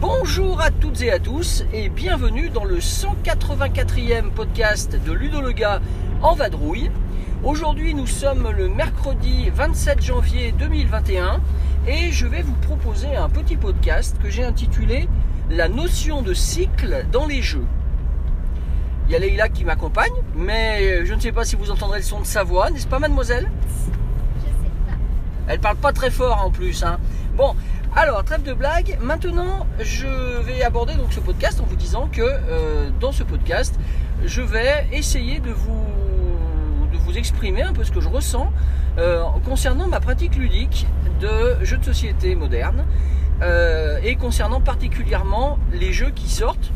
Bonjour 0.00 0.60
à 0.62 0.70
toutes 0.70 1.02
et 1.02 1.10
à 1.10 1.18
tous 1.18 1.62
et 1.74 1.90
bienvenue 1.90 2.48
dans 2.48 2.64
le 2.64 2.78
184e 2.78 4.30
podcast 4.30 4.96
de 5.04 5.12
Ludo 5.12 5.42
le 5.42 5.52
gars 5.52 5.82
en 6.22 6.34
vadrouille. 6.34 6.90
Aujourd'hui 7.44 7.94
nous 7.94 8.08
sommes 8.08 8.50
le 8.50 8.68
mercredi 8.68 9.48
27 9.50 10.02
janvier 10.02 10.52
2021 10.58 11.40
et 11.86 12.10
je 12.10 12.26
vais 12.26 12.42
vous 12.42 12.54
proposer 12.54 13.14
un 13.14 13.28
petit 13.28 13.56
podcast 13.56 14.16
que 14.20 14.28
j'ai 14.28 14.42
intitulé 14.42 15.08
La 15.48 15.68
notion 15.68 16.20
de 16.20 16.34
cycle 16.34 17.06
dans 17.12 17.26
les 17.26 17.40
jeux. 17.40 17.64
Il 19.06 19.12
y 19.12 19.14
a 19.14 19.20
Leïla 19.20 19.48
qui 19.50 19.64
m'accompagne, 19.64 20.12
mais 20.34 21.06
je 21.06 21.14
ne 21.14 21.20
sais 21.20 21.30
pas 21.30 21.44
si 21.44 21.54
vous 21.54 21.70
entendrez 21.70 21.98
le 21.98 22.04
son 22.04 22.20
de 22.20 22.26
sa 22.26 22.42
voix, 22.42 22.70
n'est-ce 22.70 22.88
pas 22.88 22.98
mademoiselle? 22.98 23.48
Je 24.38 24.42
sais 24.42 24.70
pas. 24.88 24.96
Elle 25.46 25.60
parle 25.60 25.76
pas 25.76 25.92
très 25.92 26.10
fort 26.10 26.44
en 26.44 26.50
plus. 26.50 26.82
Hein. 26.82 26.98
Bon, 27.36 27.54
alors 27.94 28.24
trêve 28.24 28.42
de 28.42 28.52
blague. 28.52 28.98
Maintenant, 29.00 29.64
je 29.78 30.40
vais 30.42 30.64
aborder 30.64 30.94
donc 30.94 31.12
ce 31.12 31.20
podcast 31.20 31.60
en 31.60 31.64
vous 31.64 31.76
disant 31.76 32.08
que 32.10 32.20
euh, 32.20 32.90
dans 32.98 33.12
ce 33.12 33.22
podcast, 33.22 33.78
je 34.24 34.42
vais 34.42 34.88
essayer 34.92 35.38
de 35.38 35.52
vous 35.52 36.07
vous 37.08 37.16
exprimer 37.16 37.62
un 37.62 37.72
peu 37.72 37.84
ce 37.84 37.90
que 37.90 38.00
je 38.00 38.08
ressens 38.08 38.52
euh, 38.98 39.22
concernant 39.42 39.88
ma 39.88 39.98
pratique 39.98 40.36
ludique 40.36 40.86
de 41.20 41.64
jeux 41.64 41.78
de 41.78 41.84
société 41.84 42.34
modernes 42.34 42.84
euh, 43.40 43.98
et 44.04 44.16
concernant 44.16 44.60
particulièrement 44.60 45.58
les 45.72 45.94
jeux 45.94 46.10
qui 46.10 46.28
sortent 46.28 46.70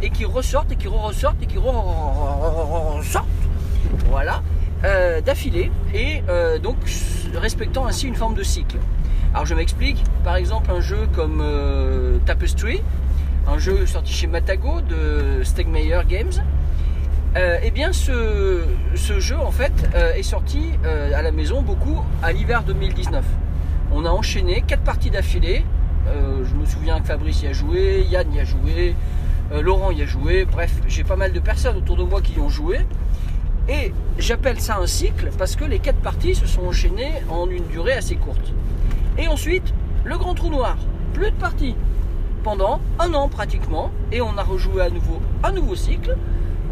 et 0.00 0.10
qui 0.10 0.24
ressortent 0.24 0.70
et 0.70 0.76
qui 0.76 0.86
ressortent 0.86 1.42
et 1.42 1.46
qui 1.46 1.58
ressortent. 1.58 3.26
Voilà. 4.10 4.42
euh, 4.84 5.20
d'affilée 5.20 5.72
et 5.92 6.22
donc 6.62 6.76
respectant 7.34 7.86
ainsi 7.86 8.06
une 8.06 8.14
forme 8.14 8.34
de 8.34 8.44
cycle. 8.44 8.76
Alors 9.32 9.46
je 9.46 9.54
m'explique, 9.56 10.04
par 10.22 10.36
exemple 10.36 10.70
un 10.70 10.80
jeu 10.80 11.08
comme 11.16 11.42
Tapestry, 12.26 12.80
un 13.48 13.58
jeu 13.58 13.86
sorti 13.86 14.12
chez 14.12 14.28
Matago 14.28 14.82
de 14.82 15.42
Stegmeyer 15.42 16.02
Games, 16.08 16.44
euh, 17.36 17.58
eh 17.64 17.72
bien 17.72 17.92
ce, 17.92 18.62
jeu 18.94 19.36
en 19.36 19.50
fait 19.50 19.72
euh, 19.96 20.14
est 20.14 20.22
sorti 20.22 20.70
euh, 20.84 21.10
à 21.18 21.20
la 21.20 21.32
maison 21.32 21.62
beaucoup 21.62 22.00
à 22.22 22.32
l'hiver 22.32 22.62
2019. 22.62 23.24
On 23.92 24.04
a 24.04 24.08
enchaîné 24.08 24.62
quatre 24.66 24.82
parties 24.82 25.10
d'affilée. 25.10 25.64
Je 26.06 26.54
me 26.54 26.66
souviens 26.66 27.00
que 27.00 27.06
Fabrice 27.06 27.42
y 27.42 27.46
a 27.46 27.52
joué, 27.52 28.06
Yann 28.10 28.30
y 28.32 28.38
a 28.38 28.44
joué, 28.44 28.94
Laurent 29.62 29.90
y 29.90 30.02
a 30.02 30.06
joué. 30.06 30.44
Bref, 30.44 30.72
j'ai 30.86 31.02
pas 31.02 31.16
mal 31.16 31.32
de 31.32 31.40
personnes 31.40 31.76
autour 31.78 31.96
de 31.96 32.02
moi 32.02 32.20
qui 32.20 32.34
y 32.34 32.40
ont 32.40 32.50
joué. 32.50 32.80
Et 33.68 33.92
j'appelle 34.18 34.60
ça 34.60 34.76
un 34.76 34.86
cycle 34.86 35.30
parce 35.38 35.56
que 35.56 35.64
les 35.64 35.78
quatre 35.78 36.00
parties 36.00 36.34
se 36.34 36.46
sont 36.46 36.66
enchaînées 36.66 37.14
en 37.30 37.48
une 37.48 37.66
durée 37.68 37.94
assez 37.94 38.16
courte. 38.16 38.52
Et 39.16 39.28
ensuite, 39.28 39.72
le 40.04 40.18
grand 40.18 40.34
trou 40.34 40.50
noir. 40.50 40.76
Plus 41.14 41.30
de 41.30 41.36
parties. 41.36 41.74
Pendant 42.42 42.80
un 42.98 43.14
an 43.14 43.28
pratiquement. 43.28 43.90
Et 44.12 44.20
on 44.20 44.36
a 44.36 44.42
rejoué 44.42 44.82
à 44.82 44.90
nouveau 44.90 45.22
un 45.42 45.52
nouveau 45.52 45.74
cycle. 45.74 46.16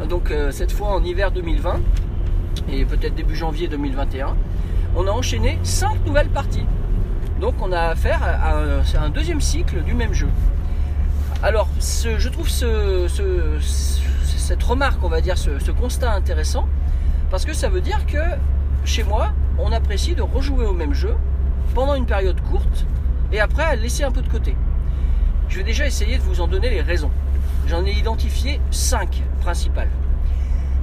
Donc 0.08 0.30
euh, 0.30 0.50
cette 0.50 0.72
fois 0.72 0.88
en 0.88 1.02
hiver 1.02 1.30
2020 1.30 1.80
et 2.70 2.84
peut-être 2.84 3.14
début 3.14 3.36
janvier 3.36 3.68
2021. 3.68 4.36
On 4.96 5.06
a 5.06 5.10
enchaîné 5.10 5.58
cinq 5.62 6.04
nouvelles 6.04 6.28
parties. 6.28 6.66
Donc 7.40 7.54
on 7.60 7.72
a 7.72 7.80
affaire 7.80 8.22
à 8.22 8.56
un, 9.04 9.08
deuxième 9.10 9.40
cycle 9.40 9.82
du 9.82 9.94
même 9.94 10.12
jeu. 10.12 10.28
Alors 11.42 11.68
je 11.80 12.28
trouve 12.28 12.48
ce- 12.48 13.06
ce- 13.08 13.58
cette 14.36 14.62
remarque, 14.62 15.02
on 15.02 15.08
va 15.08 15.20
dire, 15.20 15.38
ce 15.38 15.70
constat 15.70 16.12
intéressant 16.12 16.66
parce 17.30 17.44
que 17.44 17.54
ça 17.54 17.68
veut 17.68 17.80
dire 17.80 18.04
que 18.06 18.18
chez 18.84 19.02
moi, 19.02 19.32
on 19.58 19.72
apprécie 19.72 20.14
de 20.14 20.22
rejouer 20.22 20.66
au 20.66 20.72
même 20.74 20.92
jeu 20.94 21.14
pendant 21.74 21.94
une 21.94 22.06
période 22.06 22.40
courte 22.42 22.86
et 23.32 23.40
après 23.40 23.62
à 23.62 23.76
le 23.76 23.82
laisser 23.82 24.04
un 24.04 24.10
peu 24.12 24.20
de 24.20 24.28
côté. 24.28 24.54
Je 25.48 25.58
vais 25.58 25.64
déjà 25.64 25.86
essayer 25.86 26.16
de 26.18 26.22
vous 26.22 26.40
en 26.40 26.46
donner 26.46 26.70
les 26.70 26.80
raisons. 26.82 27.10
J'en 27.66 27.84
ai 27.84 27.92
identifié 27.92 28.60
cinq 28.70 29.22
principales. 29.40 29.90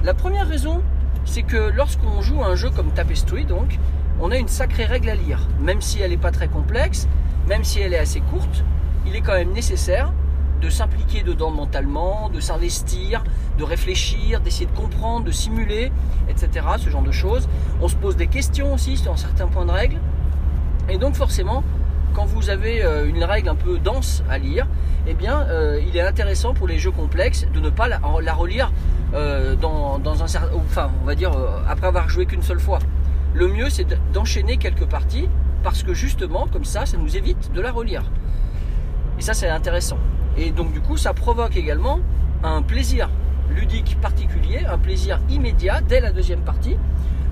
La 0.04 0.14
première 0.14 0.48
raison, 0.48 0.82
c'est 1.26 1.44
que 1.44 1.72
lorsqu'on 1.76 2.22
joue 2.22 2.42
à 2.42 2.48
un 2.48 2.56
jeu 2.56 2.70
comme 2.70 2.92
Tapestry, 2.92 3.46
donc, 3.46 3.78
on 4.22 4.32
a 4.32 4.38
une 4.38 4.48
sacrée 4.48 4.86
règle 4.86 5.10
à 5.10 5.16
lire. 5.16 5.48
Même 5.60 5.82
si 5.82 6.02
elle 6.02 6.12
n'est 6.12 6.18
pas 6.18 6.32
très 6.32 6.48
complexe, 6.48 7.08
même 7.48 7.64
si 7.64 7.80
elle 7.80 7.94
est 7.94 8.00
assez 8.00 8.22
courte, 8.22 8.64
il 9.06 9.16
est 9.16 9.22
quand 9.22 9.34
même 9.34 9.52
nécessaire 9.52 10.12
de 10.62 10.70
s'impliquer 10.70 11.24
dedans 11.24 11.52
mentalement, 11.52 12.30
de 12.30 12.40
s'investir, 12.40 13.24
de 13.58 13.64
réfléchir, 13.64 14.42
d'essayer 14.42 14.66
de 14.66 14.76
comprendre, 14.76 15.26
de 15.26 15.32
simuler, 15.32 15.92
etc. 16.30 16.66
Ce 16.78 16.90
genre 16.90 17.02
de 17.02 17.12
choses. 17.12 17.48
On 17.82 17.88
se 17.88 17.96
pose 17.96 18.16
des 18.16 18.28
questions 18.28 18.74
aussi 18.74 18.98
sur 18.98 19.18
certains 19.18 19.48
points 19.48 19.66
de 19.66 19.72
règle. 19.72 20.00
Et 20.90 20.98
donc 20.98 21.16
forcément, 21.16 21.64
quand 22.14 22.26
vous 22.26 22.50
avez 22.50 22.84
euh, 22.84 23.08
une 23.08 23.24
règle 23.24 23.50
un 23.50 23.56
peu 23.56 23.78
dense 23.78 24.24
à 24.30 24.38
lire, 24.38 24.68
eh 25.08 25.14
bien, 25.14 25.42
euh, 25.42 25.82
il 25.88 25.96
est 25.96 26.02
intéressant 26.02 26.54
pour 26.54 26.68
les 26.68 26.78
jeux 26.80 26.92
complexes 26.92 27.46
de 27.54 27.60
ne 27.60 27.70
pas 27.70 27.88
la, 27.88 28.00
relire 28.34 28.72
euh, 29.14 29.56
dans, 29.56 30.00
un 30.06 30.28
certain, 30.28 30.56
enfin, 30.56 30.92
on 31.02 31.06
va 31.06 31.16
dire 31.16 31.32
après 31.68 31.88
avoir 31.88 32.10
joué 32.10 32.26
qu'une 32.26 32.44
seule 32.44 32.60
fois. 32.60 32.80
Le 33.34 33.48
mieux, 33.48 33.70
c'est 33.70 33.86
de- 33.86 33.98
d'enchaîner 34.14 34.58
quelques 34.58 34.86
parties 34.86 35.30
parce 35.64 35.84
que 35.84 35.94
justement, 35.94 36.48
comme 36.52 36.66
ça, 36.66 36.86
ça 36.86 36.98
nous 36.98 37.16
évite 37.16 37.52
de 37.52 37.62
la 37.62 37.72
relire. 37.72 38.04
Et 39.18 39.22
ça, 39.22 39.34
c'est 39.34 39.50
intéressant. 39.50 39.98
Et 40.38 40.52
donc, 40.52 40.72
du 40.72 40.80
coup, 40.80 40.98
ça 40.98 41.14
provoque 41.14 41.58
également 41.58 42.00
un 42.44 42.62
plaisir 42.62 43.10
ludique 43.50 43.98
particulier, 44.00 44.66
un 44.66 44.78
plaisir 44.78 45.20
immédiat 45.30 45.82
dès 45.82 46.00
la 46.00 46.12
deuxième 46.12 46.42
partie, 46.42 46.78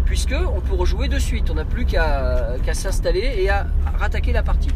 puisque 0.07 0.34
on 0.34 0.62
peut 0.62 0.75
rejouer 0.75 1.07
de 1.09 1.19
suite. 1.19 1.50
On 1.51 1.56
n'a 1.56 1.66
plus 1.66 1.85
qu'à 1.85 2.73
s'installer 2.73 3.35
et 3.38 3.50
à 3.50 3.68
rattaquer 4.00 4.31
la 4.31 4.41
partie. 4.41 4.72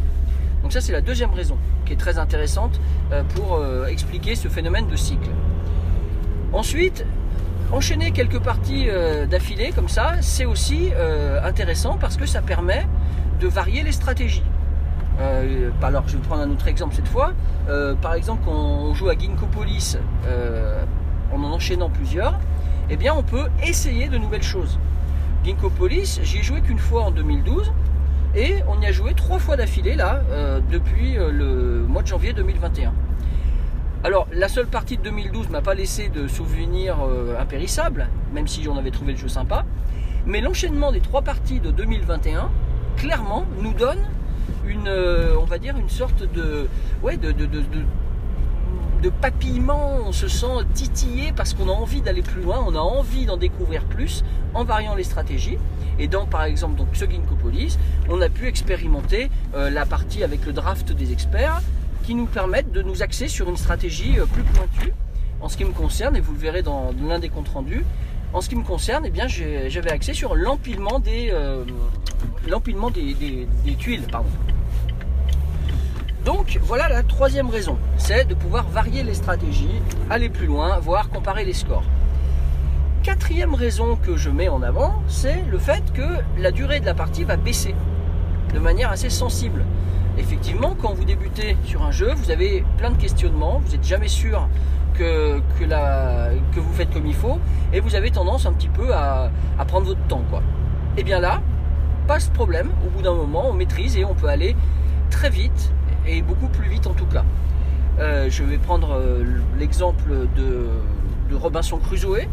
Donc 0.62 0.72
ça, 0.72 0.80
c'est 0.80 0.92
la 0.92 1.00
deuxième 1.00 1.32
raison 1.32 1.56
qui 1.84 1.94
est 1.94 1.96
très 1.96 2.18
intéressante 2.18 2.80
euh, 3.12 3.22
pour 3.34 3.56
euh, 3.56 3.86
expliquer 3.86 4.36
ce 4.36 4.48
phénomène 4.48 4.86
de 4.86 4.94
cycle. 4.94 5.30
Ensuite, 6.52 7.04
enchaîner 7.72 8.12
quelques 8.12 8.38
parties 8.38 8.86
euh, 8.88 9.26
d'affilée 9.26 9.72
comme 9.74 9.88
ça, 9.88 10.14
c'est 10.20 10.44
aussi 10.44 10.90
intéressant 11.42 11.96
parce 11.98 12.16
que 12.16 12.26
ça 12.26 12.42
permet 12.42 12.86
de 13.40 13.48
varier 13.48 13.82
les 13.82 13.92
stratégies. 13.92 14.44
Alors, 15.82 16.04
je 16.08 16.16
vais 16.16 16.22
prendre 16.22 16.42
un 16.42 16.50
autre 16.50 16.68
exemple 16.68 16.94
cette 16.94 17.08
fois. 17.08 17.32
Par 18.00 18.14
exemple, 18.14 18.42
quand 18.44 18.52
on 18.52 18.94
joue 18.94 19.08
à 19.08 19.14
Ginkgopolis 19.14 19.98
en 21.32 21.42
en 21.42 21.52
enchaînant 21.52 21.90
plusieurs, 21.90 22.38
eh 22.90 22.96
bien, 22.96 23.14
on 23.14 23.22
peut 23.22 23.46
essayer 23.62 24.08
de 24.08 24.18
nouvelles 24.18 24.42
choses. 24.42 24.78
Ginkgopolis, 25.44 26.20
j'y 26.22 26.38
ai 26.38 26.42
joué 26.42 26.60
qu'une 26.60 26.78
fois 26.78 27.02
en 27.04 27.10
2012 27.10 27.72
et 28.36 28.56
on 28.68 28.80
y 28.80 28.86
a 28.86 28.92
joué 28.92 29.12
trois 29.14 29.38
fois 29.38 29.56
d'affilée 29.56 29.94
là 29.96 30.22
euh, 30.30 30.60
depuis 30.70 31.18
euh, 31.18 31.30
le 31.32 31.84
mois 31.86 32.02
de 32.02 32.06
janvier 32.06 32.32
2021. 32.32 32.92
Alors, 34.04 34.26
la 34.32 34.48
seule 34.48 34.66
partie 34.66 34.96
de 34.96 35.02
2012 35.02 35.48
m'a 35.50 35.60
pas 35.60 35.74
laissé 35.74 36.08
de 36.08 36.26
souvenirs 36.26 36.96
euh, 37.02 37.40
impérissables, 37.40 38.08
même 38.32 38.48
si 38.48 38.62
j'en 38.62 38.76
avais 38.76 38.90
trouvé 38.90 39.12
le 39.12 39.18
jeu 39.18 39.28
sympa. 39.28 39.64
Mais 40.26 40.40
l'enchaînement 40.40 40.92
des 40.92 41.00
trois 41.00 41.22
parties 41.22 41.60
de 41.60 41.70
2021, 41.70 42.50
clairement, 42.96 43.44
nous 43.60 43.72
donne 43.74 43.98
une, 44.66 44.88
on 45.40 45.44
va 45.44 45.58
dire, 45.58 45.76
une 45.76 45.88
sorte 45.88 46.22
de, 46.32 46.68
ouais, 47.02 47.16
de- 47.16 47.32
de 49.02 49.10
papillement. 49.10 49.98
On 50.06 50.12
se 50.12 50.28
sent 50.28 50.64
titillé 50.74 51.32
parce 51.32 51.54
qu'on 51.54 51.68
a 51.68 51.72
envie 51.72 52.00
d'aller 52.00 52.22
plus 52.22 52.40
loin, 52.40 52.64
on 52.66 52.74
a 52.74 52.80
envie 52.80 53.26
d'en 53.26 53.36
découvrir 53.36 53.84
plus 53.84 54.24
en 54.54 54.64
variant 54.64 54.94
les 54.94 55.04
stratégies. 55.04 55.58
Et 55.98 56.08
dans, 56.08 56.24
par 56.24 56.44
exemple, 56.44 56.76
donc 56.76 56.88
ce 56.94 57.04
on 58.08 58.20
a 58.20 58.28
pu 58.28 58.46
expérimenter 58.46 59.30
euh, 59.54 59.68
la 59.68 59.84
partie 59.84 60.24
avec 60.24 60.46
le 60.46 60.52
draft 60.52 60.92
des 60.92 61.12
experts 61.12 61.60
qui 62.04 62.14
nous 62.14 62.26
permettent 62.26 62.72
de 62.72 62.82
nous 62.82 63.02
axer 63.02 63.28
sur 63.28 63.48
une 63.48 63.56
stratégie 63.56 64.18
euh, 64.18 64.26
plus 64.26 64.42
pointue. 64.42 64.92
En 65.40 65.48
ce 65.48 65.56
qui 65.56 65.64
me 65.64 65.72
concerne, 65.72 66.16
et 66.16 66.20
vous 66.20 66.32
le 66.32 66.38
verrez 66.38 66.62
dans 66.62 66.94
l'un 67.06 67.18
des 67.18 67.28
comptes 67.28 67.48
rendus, 67.48 67.84
en 68.32 68.40
ce 68.40 68.48
qui 68.48 68.56
me 68.56 68.62
concerne, 68.62 69.04
eh 69.06 69.10
bien, 69.10 69.26
j'avais 69.28 69.90
axé 69.90 70.14
sur 70.14 70.34
l'empilement 70.34 71.00
des, 71.00 71.30
euh, 71.32 71.64
l'empilement 72.48 72.90
tuiles. 72.90 74.06
Donc 76.24 76.60
voilà 76.62 76.88
la 76.88 77.02
troisième 77.02 77.50
raison, 77.50 77.78
c'est 77.96 78.24
de 78.24 78.34
pouvoir 78.34 78.68
varier 78.68 79.02
les 79.02 79.14
stratégies, 79.14 79.82
aller 80.08 80.28
plus 80.28 80.46
loin, 80.46 80.78
voire 80.78 81.08
comparer 81.08 81.44
les 81.44 81.52
scores. 81.52 81.84
Quatrième 83.02 83.54
raison 83.54 83.96
que 83.96 84.16
je 84.16 84.30
mets 84.30 84.48
en 84.48 84.62
avant, 84.62 85.02
c'est 85.08 85.42
le 85.50 85.58
fait 85.58 85.82
que 85.92 86.06
la 86.38 86.52
durée 86.52 86.78
de 86.78 86.86
la 86.86 86.94
partie 86.94 87.24
va 87.24 87.36
baisser 87.36 87.74
de 88.54 88.58
manière 88.60 88.92
assez 88.92 89.10
sensible. 89.10 89.64
Effectivement, 90.16 90.76
quand 90.80 90.94
vous 90.94 91.04
débutez 91.04 91.56
sur 91.64 91.82
un 91.82 91.90
jeu, 91.90 92.12
vous 92.14 92.30
avez 92.30 92.64
plein 92.78 92.90
de 92.90 92.96
questionnements, 92.96 93.60
vous 93.64 93.72
n'êtes 93.72 93.84
jamais 93.84 94.08
sûr 94.08 94.46
que, 94.94 95.40
vous 96.54 96.72
faites 96.74 96.92
comme 96.92 97.06
il 97.06 97.14
faut, 97.14 97.40
et 97.72 97.80
vous 97.80 97.96
avez 97.96 98.12
tendance 98.12 98.46
un 98.46 98.52
petit 98.52 98.68
peu 98.68 98.94
à, 98.94 99.30
prendre 99.66 99.86
votre 99.86 100.06
temps. 100.06 100.22
Quoi. 100.30 100.42
Et 100.96 101.02
bien 101.02 101.18
là, 101.18 101.40
pas 102.06 102.20
ce 102.20 102.30
problème. 102.30 102.70
Au 102.86 102.90
bout 102.90 103.02
d'un 103.02 103.14
moment, 103.14 103.48
on 103.48 103.52
maîtrise 103.52 103.96
et 103.96 104.04
on 104.04 104.14
peut 104.14 104.28
aller 104.28 104.54
très 105.10 105.30
vite 105.30 105.72
et 106.06 106.22
beaucoup 106.22 106.48
plus 106.48 106.68
vite 106.68 106.86
en 106.86 106.94
tout 106.94 107.06
cas. 107.06 107.24
Euh, 107.98 108.28
je 108.30 108.42
vais 108.42 108.58
prendre 108.58 108.92
euh, 108.92 109.24
l'exemple 109.58 110.10
de, 110.36 110.66
Robinson 111.34 111.78
Crusoe. 111.78 112.26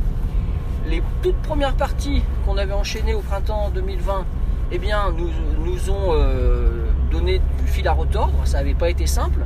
Les 0.87 1.01
toutes 1.21 1.37
premières 1.37 1.75
parties 1.75 2.21
qu'on 2.45 2.57
avait 2.57 2.73
enchaînées 2.73 3.13
au 3.13 3.21
printemps 3.21 3.71
2020, 3.73 4.25
eh 4.71 4.77
bien, 4.77 5.13
nous, 5.17 5.29
nous 5.63 5.89
ont 5.89 6.13
euh, 6.13 6.85
donné 7.09 7.39
du 7.39 7.67
fil 7.67 7.87
à 7.87 7.93
retordre. 7.93 8.33
Ça 8.43 8.57
n'avait 8.57 8.73
pas 8.73 8.89
été 8.89 9.07
simple. 9.07 9.45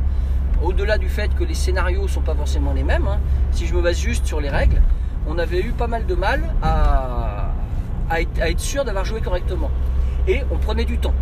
Au-delà 0.63 0.97
du 0.97 1.07
fait 1.07 1.33
que 1.35 1.43
les 1.43 1.53
scénarios 1.53 2.03
ne 2.03 2.07
sont 2.07 2.21
pas 2.21 2.33
forcément 2.35 2.73
les 2.73 2.83
mêmes, 2.83 3.07
hein, 3.07 3.19
si 3.51 3.67
je 3.67 3.75
me 3.75 3.81
base 3.81 3.99
juste 3.99 4.25
sur 4.25 4.41
les 4.41 4.49
règles, 4.49 4.81
on 5.27 5.37
avait 5.37 5.61
eu 5.61 5.71
pas 5.71 5.87
mal 5.87 6.05
de 6.05 6.15
mal 6.15 6.41
à 6.61 7.51
être, 8.19 8.59
sûr 8.59 8.85
d'avoir 8.85 9.05
joué 9.05 9.21
correctement. 9.21 9.69
Et 10.27 10.43
on 10.51 10.57
prenait 10.57 10.85
du 10.85 10.97
temps. 10.97 11.13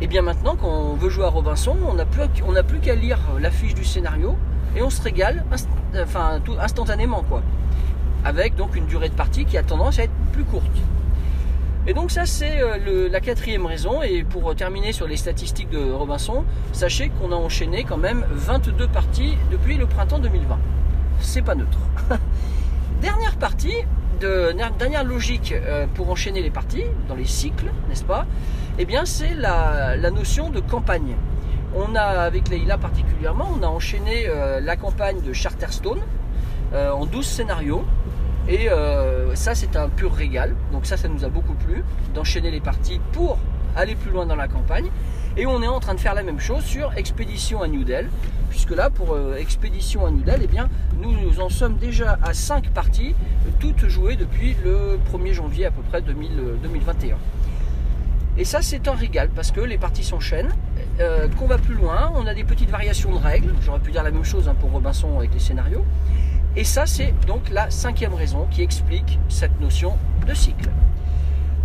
Et 0.00 0.06
bien 0.06 0.22
maintenant, 0.22 0.54
quand 0.56 0.68
on 0.68 0.94
veut 0.94 1.10
jouer 1.10 1.24
à 1.24 1.28
Robinson, 1.28 1.76
on 1.86 1.94
n'a 1.94 2.04
plus, 2.04 2.78
qu'à 2.78 2.94
lire 2.94 3.18
la 3.40 3.50
fiche 3.50 3.74
du 3.74 3.84
scénario 3.84 4.36
et 4.76 4.82
on 4.82 4.90
se 4.90 5.02
régale 5.02 5.44
enfin, 6.00 6.40
instantanément. 6.60 7.24
quoi. 7.28 7.42
Avec 8.24 8.54
donc 8.54 8.76
une 8.76 8.86
durée 8.86 9.08
de 9.08 9.14
partie 9.14 9.44
qui 9.44 9.58
a 9.58 9.62
tendance 9.62 9.98
à 9.98 10.04
être 10.04 10.12
plus 10.32 10.44
courte. 10.44 10.64
Et 11.86 11.94
donc 11.94 12.10
ça 12.10 12.26
c'est 12.26 12.60
euh, 12.60 13.08
la 13.10 13.20
quatrième 13.20 13.66
raison. 13.66 14.02
Et 14.02 14.22
pour 14.22 14.54
terminer 14.54 14.92
sur 14.92 15.08
les 15.08 15.16
statistiques 15.16 15.70
de 15.70 15.90
Robinson, 15.90 16.44
sachez 16.72 17.08
qu'on 17.08 17.32
a 17.32 17.36
enchaîné 17.36 17.82
quand 17.84 17.96
même 17.96 18.24
22 18.30 18.86
parties 18.88 19.34
depuis 19.50 19.76
le 19.76 19.86
printemps 19.86 20.18
2020. 20.18 20.58
C'est 21.20 21.42
pas 21.42 21.54
neutre. 21.54 21.78
dernière 23.00 23.36
partie, 23.36 23.74
de, 24.20 24.54
dernière 24.78 25.04
logique 25.04 25.52
euh, 25.52 25.86
pour 25.94 26.10
enchaîner 26.10 26.42
les 26.42 26.50
parties, 26.50 26.84
dans 27.08 27.14
les 27.14 27.24
cycles, 27.24 27.72
n'est-ce 27.88 28.04
pas? 28.04 28.26
Eh 28.80 28.84
bien, 28.84 29.04
c'est 29.04 29.34
la, 29.34 29.96
notion 30.10 30.50
de 30.50 30.60
campagne. 30.60 31.16
On 31.74 31.96
a, 31.96 32.00
avec 32.00 32.48
Leila 32.48 32.78
particulièrement, 32.78 33.50
on 33.58 33.62
a 33.62 33.66
enchaîné 33.66 34.26
euh, 34.28 34.60
la 34.60 34.76
campagne 34.76 35.20
de 35.20 35.32
Charterstone 35.32 36.00
euh, 36.72 36.92
en 36.92 37.04
12 37.04 37.26
scénarios. 37.26 37.84
Et 38.48 38.68
ça, 39.34 39.54
c'est 39.54 39.76
un 39.76 39.90
pur 39.90 40.14
régal. 40.14 40.54
Donc 40.72 40.86
ça, 40.86 40.96
ça 40.96 41.08
nous 41.08 41.22
a 41.24 41.28
beaucoup 41.28 41.52
plu 41.52 41.84
d'enchaîner 42.14 42.50
les 42.50 42.60
parties 42.60 42.98
pour 43.12 43.36
aller 43.76 43.94
plus 43.94 44.10
loin 44.10 44.26
dans 44.26 44.36
la 44.36 44.48
campagne. 44.48 44.86
Et 45.36 45.46
on 45.46 45.62
est 45.62 45.68
en 45.68 45.80
train 45.80 45.94
de 45.94 46.00
faire 46.00 46.14
la 46.14 46.22
même 46.22 46.40
chose 46.40 46.64
sur 46.64 46.92
Expédition 46.96 47.62
à 47.62 47.68
New 47.68 47.84
Delhi, 47.84 48.08
puisque 48.50 48.74
là, 48.74 48.90
pour 48.90 49.14
euh, 49.14 49.36
Expédition 49.36 50.06
à 50.06 50.10
New 50.10 50.22
Delhi, 50.22 50.44
eh 50.44 50.46
bien, 50.46 50.68
nous, 51.00 51.12
nous, 51.12 51.40
en 51.40 51.48
sommes 51.48 51.76
déjà 51.76 52.18
à 52.22 52.32
5 52.32 52.70
parties, 52.70 53.14
toutes 53.60 53.86
jouées 53.86 54.16
depuis 54.16 54.56
le 54.64 54.98
1er 55.12 55.32
janvier 55.32 55.66
à 55.66 55.70
peu 55.70 55.82
près 55.82 56.00
2021. 56.00 57.16
Et 58.38 58.44
ça, 58.44 58.62
c'est 58.62 58.86
un 58.88 58.94
régal, 58.94 59.28
parce 59.34 59.50
que 59.50 59.60
les 59.60 59.78
parties 59.78 60.04
s'enchaînent, 60.04 60.54
euh, 61.00 61.28
qu'on 61.38 61.46
va 61.46 61.58
plus 61.58 61.74
loin, 61.74 62.12
on 62.14 62.26
a 62.26 62.34
des 62.34 62.44
petites 62.44 62.70
variations 62.70 63.12
de 63.12 63.18
règles, 63.18 63.52
j'aurais 63.62 63.80
pu 63.80 63.90
dire 63.90 64.02
la 64.02 64.12
même 64.12 64.24
chose 64.24 64.48
hein, 64.48 64.54
pour 64.60 64.70
Robinson 64.70 65.18
avec 65.18 65.34
les 65.34 65.40
scénarios. 65.40 65.84
Et 66.56 66.64
ça, 66.64 66.86
c'est 66.86 67.12
donc 67.26 67.50
la 67.50 67.70
cinquième 67.70 68.14
raison 68.14 68.46
qui 68.50 68.62
explique 68.62 69.18
cette 69.28 69.60
notion 69.60 69.96
de 70.26 70.34
cycle. 70.34 70.70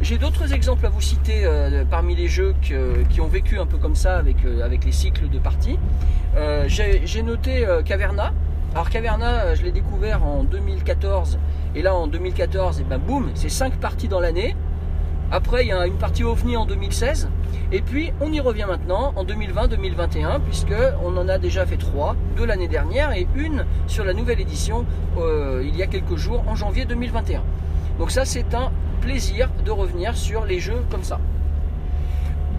J'ai 0.04 0.18
d'autres 0.18 0.54
exemples 0.54 0.86
à 0.86 0.90
vous 0.90 1.00
citer 1.00 1.46
euh, 1.46 1.86
parmi 1.90 2.14
les 2.14 2.28
jeux 2.28 2.54
qui 2.62 3.22
ont 3.22 3.28
vécu 3.28 3.58
un 3.58 3.66
peu 3.66 3.78
comme 3.78 3.96
ça 3.96 4.18
avec, 4.18 4.44
euh, 4.44 4.62
avec 4.62 4.84
les 4.84 4.92
cycles 4.92 5.30
de 5.30 5.40
parties. 5.40 5.80
Euh, 6.36 6.66
j'ai 6.68 7.24
noté 7.24 7.66
Caverna. 7.86 8.34
Alors 8.74 8.90
Caverna, 8.90 9.56
je 9.56 9.64
l'ai 9.64 9.72
découvert 9.72 10.26
en 10.26 10.44
2014 10.44 11.40
et 11.76 11.82
là 11.82 11.96
en 11.96 12.08
2014, 12.08 12.82
et 12.82 12.84
ben 12.84 12.98
boum, 12.98 13.32
c'est 13.36 13.50
5 13.50 13.76
parties 13.76 14.08
dans 14.08 14.20
l'année. 14.20 14.56
Après, 15.36 15.66
il 15.66 15.70
y 15.70 15.72
a 15.72 15.88
une 15.88 15.98
partie 15.98 16.24
OVNI 16.24 16.58
en 16.58 16.68
2016. 16.68 17.28
Et 17.72 17.82
puis, 17.82 18.14
on 18.22 18.32
y 18.32 18.40
revient 18.40 18.68
maintenant 18.70 19.14
en 19.16 19.26
2020-2021, 19.26 20.40
puisque 20.42 20.76
on 21.04 21.18
en 21.18 21.28
a 21.28 21.40
déjà 21.40 21.66
fait 21.66 21.78
3 21.78 22.16
de 22.38 22.44
l'année 22.44 22.68
dernière 22.68 23.12
et 23.14 23.28
une 23.36 23.66
sur 23.88 24.06
la 24.06 24.14
nouvelle 24.14 24.40
édition 24.40 24.86
il 25.18 25.76
y 25.76 25.82
a 25.82 25.88
quelques 25.88 26.18
jours 26.18 26.44
en 26.48 26.54
janvier 26.54 26.86
2021. 26.86 27.42
Donc 27.98 28.12
ça, 28.12 28.26
c'est 28.26 28.54
un 28.54 28.72
plaisir 29.02 29.50
de 29.66 29.72
revenir 29.72 30.16
sur 30.16 30.46
les 30.46 30.60
jeux 30.60 30.84
comme 30.92 31.04
ça. 31.04 31.20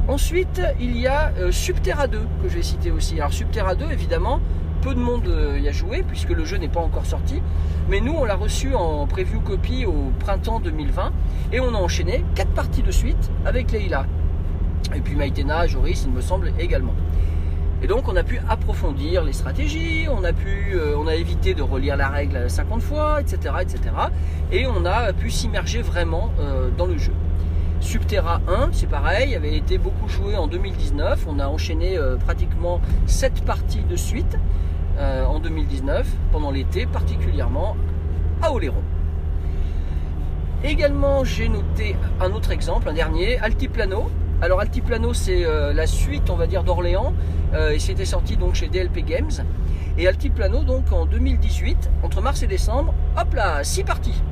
Ensuite, 0.08 0.60
il 0.80 0.98
y 0.98 1.06
a 1.06 1.32
euh, 1.38 1.52
Subterra 1.52 2.08
2 2.08 2.18
que 2.42 2.48
je 2.48 2.56
vais 2.56 2.62
citer 2.62 2.90
aussi. 2.90 3.14
Alors 3.20 3.32
Subterra 3.32 3.76
2, 3.76 3.86
évidemment, 3.92 4.40
peu 4.84 4.94
de 4.94 5.00
monde 5.00 5.26
euh, 5.28 5.58
y 5.58 5.68
a 5.68 5.72
joué 5.72 6.04
puisque 6.06 6.28
le 6.28 6.44
jeu 6.44 6.58
n'est 6.58 6.68
pas 6.68 6.80
encore 6.80 7.06
sorti. 7.06 7.40
Mais 7.88 8.00
nous, 8.00 8.12
on 8.12 8.24
l'a 8.24 8.36
reçu 8.36 8.74
en 8.74 9.06
preview 9.06 9.40
copie 9.40 9.86
au 9.86 10.12
printemps 10.20 10.60
2020 10.60 11.12
et 11.52 11.60
on 11.60 11.74
a 11.74 11.78
enchaîné 11.78 12.22
4 12.34 12.50
parties 12.50 12.82
de 12.82 12.90
suite 12.90 13.30
avec 13.46 13.72
Leila. 13.72 14.04
Et 14.94 15.00
puis 15.00 15.16
Maïtena, 15.16 15.66
Joris, 15.66 16.04
il 16.04 16.12
me 16.12 16.20
semble 16.20 16.52
également. 16.58 16.94
Et 17.82 17.86
donc 17.86 18.08
on 18.08 18.16
a 18.16 18.22
pu 18.22 18.40
approfondir 18.48 19.24
les 19.24 19.32
stratégies, 19.32 20.06
on 20.10 20.22
a 20.22 20.32
pu, 20.32 20.74
euh, 20.74 20.96
on 20.98 21.06
a 21.06 21.14
évité 21.14 21.54
de 21.54 21.62
relire 21.62 21.96
la 21.96 22.08
règle 22.08 22.48
50 22.48 22.82
fois, 22.82 23.20
etc., 23.20 23.54
etc. 23.62 23.80
Et 24.52 24.66
on 24.66 24.84
a 24.84 25.12
pu 25.14 25.30
s'immerger 25.30 25.80
vraiment 25.80 26.30
euh, 26.40 26.68
dans 26.76 26.86
le 26.86 26.98
jeu. 26.98 27.12
Subterra 27.80 28.40
1, 28.48 28.70
c'est 28.72 28.88
pareil, 28.88 29.34
avait 29.34 29.56
été 29.56 29.76
beaucoup 29.76 30.08
joué 30.08 30.36
en 30.36 30.46
2019. 30.46 31.26
On 31.28 31.38
a 31.38 31.46
enchaîné 31.46 31.98
euh, 31.98 32.16
pratiquement 32.16 32.80
7 33.06 33.44
parties 33.44 33.82
de 33.82 33.96
suite 33.96 34.38
en 34.98 35.38
2019, 35.40 36.06
pendant 36.32 36.50
l'été, 36.50 36.86
particulièrement 36.86 37.76
à 38.42 38.52
Oléron. 38.52 38.82
Également, 40.62 41.24
j'ai 41.24 41.48
noté 41.48 41.96
un 42.20 42.30
autre 42.32 42.50
exemple, 42.50 42.88
un 42.88 42.94
dernier, 42.94 43.38
Altiplano. 43.38 44.10
Alors 44.40 44.60
Altiplano, 44.60 45.12
c'est 45.12 45.44
la 45.74 45.86
suite, 45.86 46.30
on 46.30 46.36
va 46.36 46.46
dire, 46.46 46.64
d'Orléans, 46.64 47.12
euh, 47.54 47.70
et 47.70 47.78
c'était 47.78 48.04
sorti 48.04 48.36
donc 48.36 48.54
chez 48.54 48.68
DLP 48.68 49.04
Games. 49.04 49.30
Et 49.96 50.08
Altiplano, 50.08 50.64
donc 50.64 50.92
en 50.92 51.06
2018, 51.06 51.90
entre 52.02 52.20
mars 52.20 52.42
et 52.42 52.46
décembre, 52.46 52.94
hop 53.16 53.32
là, 53.34 53.62
6 53.62 53.84
parties. 53.84 54.22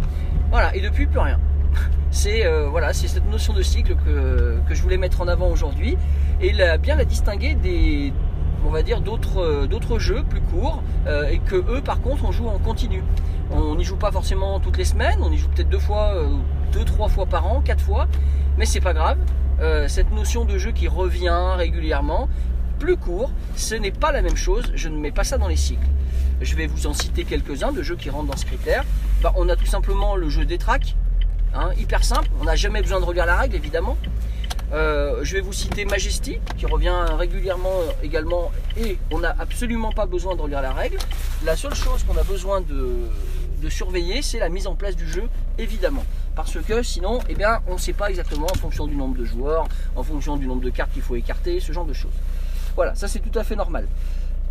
Voilà, 0.51 0.75
et 0.75 0.81
depuis 0.81 1.07
plus 1.07 1.21
rien. 1.21 1.39
C'est 2.11 2.45
euh, 2.45 2.69
voilà, 2.69 2.93
c'est 2.93 3.09
cette 3.09 3.31
notion 3.31 3.55
de 3.55 3.63
cycle 3.63 3.95
que, 3.95 4.61
je 4.71 4.83
voulais 4.83 4.99
mettre 4.99 5.23
en 5.23 5.29
avant 5.29 5.49
aujourd'hui 5.49 5.97
et 6.43 6.53
bien 6.83 6.95
la 6.95 7.07
distinguer 7.07 7.55
des, 7.55 8.13
on 8.67 8.71
va 8.71 8.83
dire 8.83 9.01
d'autres 9.01 9.41
euh, 9.41 9.99
jeux 9.99 10.23
plus 10.23 10.41
courts 10.41 10.83
et 11.31 11.39
que 11.39 11.57
eux 11.57 11.81
par 11.85 12.01
contre 12.01 12.25
on 12.25 12.33
joue 12.33 12.49
en 12.49 12.59
continu. 12.59 13.03
On 13.51 13.75
n'y 13.75 13.85
joue 13.85 13.97
pas 13.97 14.11
forcément 14.11 14.61
toutes 14.61 14.79
les 14.79 14.85
semaines, 14.85 15.19
on 15.21 15.31
y 15.31 15.37
joue 15.37 15.49
peut-être 15.49 15.69
deux 15.69 15.79
fois, 15.79 16.15
deux 16.73 16.85
trois 16.85 17.09
fois 17.09 17.27
par 17.27 17.47
an, 17.47 17.61
quatre 17.61 17.83
fois, 17.83 18.09
mais 18.57 18.65
c'est 18.65 18.81
pas 18.81 18.95
grave. 18.95 19.19
cette 19.89 20.11
notion 20.13 20.45
de 20.45 20.57
jeu 20.59 20.73
qui 20.73 20.89
revient 20.89 21.55
régulièrement, 21.57 22.29
plus 22.83 22.97
court, 22.97 23.31
ce 23.55 23.77
n'est 23.77 23.93
pas 23.93 24.11
la 24.11 24.23
même 24.23 24.37
chose, 24.37 24.73
je 24.75 24.89
ne 24.89 24.97
mets 24.97 25.13
pas 25.13 25.23
ça 25.23 25.39
dans 25.39 25.47
les 25.47 25.57
cycles. 25.57 25.87
Je 26.41 26.57
vais 26.57 26.67
vous 26.67 26.89
en 26.89 26.95
citer 26.95 27.23
quelques-uns 27.23 27.71
de 27.71 27.81
jeux 27.81 27.95
qui 27.95 28.11
rentrent 28.11 28.33
dans 28.33 28.37
ce 28.37 28.45
critère. 28.45 28.85
Bah, 29.23 29.33
on 29.37 29.49
a 29.49 29.55
tout 29.55 29.67
simplement 29.67 30.17
le 30.17 30.29
jeu 30.29 30.45
des 30.45 30.59
tracks, 30.59 30.97
hein, 31.55 31.71
hyper 31.79 32.03
simple, 32.03 32.29
on 32.41 32.45
n'a 32.45 32.57
jamais 32.57 32.83
besoin 32.83 32.99
de 32.99 33.05
relire 33.05 33.25
la 33.25 33.37
règle 33.37 33.55
évidemment. 33.55 33.97
Euh, 34.73 35.19
je 35.23 35.35
vais 35.35 35.43
vous 35.43 35.53
citer 35.53 35.85
Majesty 35.85 36.39
qui 36.57 36.65
revient 36.65 37.05
régulièrement 37.19 37.81
également 38.03 38.51
et 38.79 38.97
on 39.11 39.19
n'a 39.19 39.35
absolument 39.39 39.93
pas 39.93 40.07
besoin 40.07 40.35
de 40.35 40.41
relire 40.41 40.63
la 40.63 40.73
règle. 40.73 40.97
La 41.45 41.57
seule 41.57 41.75
chose 41.75 42.05
qu'on 42.05 42.17
a 42.17 42.23
besoin 42.23 42.63
de, 42.63 43.69
surveiller, 43.69 44.23
c'est 44.23 44.39
la 44.39 44.49
mise 44.49 44.67
en 44.67 44.75
place 44.75 44.97
du 44.97 45.07
jeu, 45.07 45.25
évidemment. 45.59 46.05
Parce 46.35 46.59
que 46.61 46.83
sinon, 46.83 47.21
eh 47.29 47.35
bien, 47.35 47.61
on 47.69 47.75
ne 47.75 47.79
sait 47.79 47.93
pas 47.93 48.09
exactement 48.09 48.47
en 48.51 48.59
fonction 48.59 48.87
du 48.87 48.97
nombre 48.97 49.17
de 49.17 49.25
joueurs, 49.25 49.69
en 49.95 50.03
fonction 50.03 50.37
du 50.37 50.47
nombre 50.47 50.63
de 50.63 50.71
cartes 50.71 50.93
qu'il 50.93 51.03
faut 51.03 51.15
écarter, 51.15 51.61
ce 51.61 51.71
genre 51.71 51.85
de 51.85 51.93
choses. 51.93 52.15
Voilà, 52.75 52.95
ça 52.95 53.07
c'est 53.07 53.21
tout 53.21 53.39
à 53.39 53.45
fait 53.45 53.55
normal. 53.55 53.87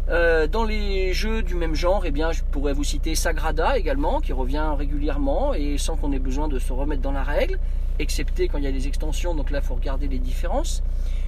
Euh, 0.09 0.47
dans 0.47 0.63
les 0.63 1.13
jeux 1.13 1.41
du 1.43 1.55
même 1.55 1.75
genre, 1.75 2.05
eh 2.05 2.11
bien, 2.11 2.31
je 2.31 2.41
pourrais 2.43 2.73
vous 2.73 2.83
citer 2.83 3.15
Sagrada 3.15 3.77
également, 3.77 4.21
qui 4.21 4.33
revient 4.33 4.75
régulièrement 4.77 5.53
et 5.53 5.77
sans 5.77 5.95
qu'on 5.95 6.11
ait 6.11 6.19
besoin 6.19 6.47
de 6.47 6.59
se 6.59 6.71
remettre 6.71 7.01
dans 7.01 7.11
la 7.11 7.23
règle, 7.23 7.59
excepté 8.01 8.47
quand 8.47 8.57
il 8.57 8.63
y 8.63 8.67
a 8.67 8.71
des 8.71 8.87
extensions, 8.87 9.35
donc 9.35 9.51
là 9.51 9.59
il 9.61 9.65
faut 9.65 9.75
regarder 9.75 10.07
les 10.07 10.19
différences. 10.19 10.83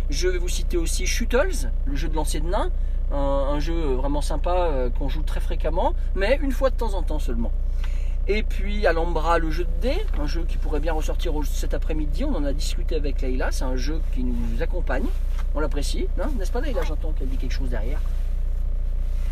Je 0.09 0.27
vais 0.27 0.37
vous 0.37 0.49
citer 0.49 0.77
aussi 0.77 1.05
Shuttles, 1.05 1.71
le 1.85 1.95
jeu 1.95 2.09
de 2.09 2.15
lancer 2.15 2.39
de 2.39 2.47
nains, 2.47 2.71
un, 3.11 3.59
jeu 3.59 3.93
vraiment 3.93 4.21
sympa 4.21 4.69
euh, 4.71 4.89
qu'on 4.89 5.07
joue 5.07 5.21
très 5.21 5.39
fréquemment, 5.39 5.93
mais 6.15 6.39
une 6.41 6.51
fois 6.51 6.69
de 6.69 6.75
temps 6.75 6.95
en 6.95 7.03
temps 7.03 7.19
seulement. 7.19 7.51
Et 8.27 8.41
puis 8.41 8.87
Alhambra, 8.87 9.37
le 9.37 9.51
jeu 9.51 9.65
de 9.65 9.81
dés, 9.81 10.05
un 10.17 10.27
jeu 10.27 10.45
qui 10.47 10.57
pourrait 10.57 10.79
bien 10.79 10.93
ressortir 10.93 11.33
cet 11.43 11.73
après-midi. 11.73 12.23
On 12.23 12.33
en 12.33 12.45
a 12.45 12.53
discuté 12.53 12.95
avec 12.95 13.21
Leïla. 13.21 13.51
C'est 13.51 13.65
un 13.65 13.75
jeu 13.75 13.99
qui 14.15 14.23
nous 14.23 14.61
accompagne. 14.61 15.03
On 15.55 15.59
l'apprécie, 15.59 16.07
n'est-ce 16.37 16.51
pas 16.51 16.61
Leïla 16.61 16.83
J'entends 16.83 17.11
qu'elle 17.11 17.27
dit 17.27 17.35
quelque 17.35 17.53
chose 17.53 17.69
derrière. 17.69 17.99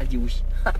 Elle 0.01 0.07
dit 0.07 0.17
oui. 0.17 0.43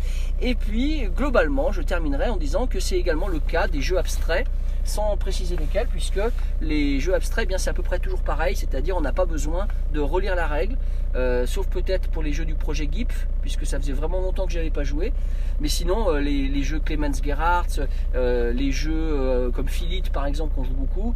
Et 0.42 0.56
puis, 0.56 1.08
globalement, 1.16 1.72
je 1.72 1.82
terminerai 1.82 2.28
en 2.28 2.36
disant 2.36 2.68
que 2.68 2.82
c'est 2.82 2.98
également 2.98 3.30
le 3.30 3.40
cas 3.40 3.68
des 3.68 3.82
jeux 3.82 3.98
abstraits 3.98 4.46
sans 4.84 5.16
préciser 5.18 5.56
lesquels, 5.56 5.88
puisque 5.88 6.20
les 6.62 7.00
jeux 7.00 7.14
abstraits, 7.14 7.48
eh 7.52 7.58
c'est 7.58 7.70
à 7.70 7.74
peu 7.74 7.84
près 7.84 8.00
toujours 8.00 8.22
pareil, 8.22 8.56
c'est-à-dire 8.56 8.98
on 8.98 9.02
n'a 9.02 9.14
pas 9.14 9.26
besoin 9.26 9.68
de 9.94 10.00
relire 10.00 10.36
la 10.36 10.48
règle, 10.48 10.78
euh, 11.16 11.46
sauf 11.46 11.68
peut-être 11.68 12.10
pour 12.10 12.24
les 12.24 12.34
jeux 12.34 12.46
du 12.46 12.56
projet 12.56 12.88
GIPF, 12.92 13.28
puisque 13.42 13.66
ça 13.66 13.80
faisait 13.80 13.94
vraiment 13.94 14.22
longtemps 14.22 14.46
que 14.46 14.52
je 14.52 14.58
n'avais 14.58 14.70
pas 14.70 14.84
joué. 14.84 15.14
Mais 15.60 15.68
sinon, 15.68 16.10
euh, 16.10 16.20
les, 16.20 16.64
jeux 16.64 16.80
Clemens 16.80 17.22
Gerhardt, 17.24 17.88
euh, 18.16 18.54
les 18.54 18.72
jeux 18.72 19.52
comme 19.54 19.68
Philip 19.68 20.12
par 20.12 20.26
exemple, 20.26 20.56
qu'on 20.56 20.64
joue 20.64 20.74
beaucoup, 20.74 21.16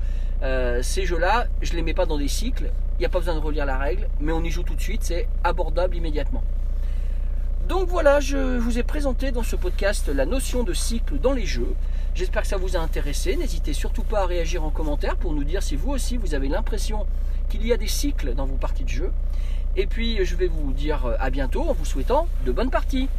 ces 0.81 1.05
jeux-là, 1.05 1.48
je 1.62 1.72
ne 1.72 1.77
les 1.77 1.81
mets 1.81 1.93
pas 1.93 2.05
dans 2.05 2.17
des 2.17 2.27
cycles, 2.27 2.72
il 2.98 3.00
n'y 3.00 3.05
a 3.05 3.10
pas 3.10 3.19
besoin 3.19 3.36
de 3.36 3.39
relire 3.39 3.65
la 3.65 3.77
règle, 3.77 4.07
mais 4.19 4.31
on 4.31 4.43
y 4.43 4.51
joue 4.51 4.63
tout 4.63 4.75
de 4.75 4.81
suite, 4.81 5.03
c'est 5.03 5.27
abordable 5.43 5.95
immédiatement. 5.95 6.43
Donc 7.67 7.88
voilà, 7.88 8.19
je 8.19 8.57
vous 8.60 8.77
ai 8.77 8.84
présenté 8.84 9.31
dans 9.31 9.41
ce 9.41 9.55
podcast 9.55 10.07
la 10.13 10.27
notion 10.27 10.62
de 10.62 10.74
cycle 10.74 11.17
dans 11.17 11.34
les 11.34 11.48
jeux. 11.48 11.74
J'espère 12.15 12.43
que 12.43 12.48
ça 12.48 12.55
vous 12.55 12.77
a 12.77 12.79
intéressé. 12.79 13.36
N'hésitez 13.36 13.74
surtout 13.74 14.03
pas 14.03 14.22
à 14.22 14.25
réagir 14.25 14.63
en 14.63 14.69
commentaire 14.69 15.17
pour 15.17 15.34
nous 15.34 15.43
dire 15.43 15.62
si 15.62 15.75
vous 15.75 15.91
aussi 15.91 16.15
vous 16.15 16.34
avez 16.34 16.48
l'impression 16.48 17.05
qu'il 17.50 17.67
y 17.67 17.74
a 17.74 17.77
des 17.77 17.89
cycles 17.89 18.34
dans 18.34 18.45
vos 18.45 18.55
parties 18.55 18.86
de 18.86 18.89
jeu. 18.89 19.12
Et 19.75 19.86
puis 19.86 20.24
je 20.24 20.36
vais 20.38 20.48
vous 20.48 20.72
dire 20.72 21.13
à 21.19 21.29
bientôt 21.29 21.63
en 21.63 21.74
vous 21.74 21.84
souhaitant 21.84 22.29
de 22.45 22.53
bonnes 22.53 22.69
parties. 22.69 23.10